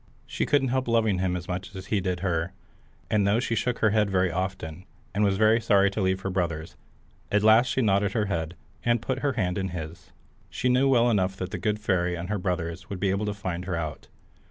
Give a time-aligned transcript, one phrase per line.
[0.25, 2.53] She couldn't help loving him as much as he did her,
[3.11, 6.31] and though she shook her head very often, and was very sorry to leave her
[6.31, 6.75] brothers,
[7.31, 10.11] at last she nodded her head, and put her hand in his.
[10.49, 13.33] She knew well enough that the good fairy and her brothers would be able to
[13.35, 14.07] find her out.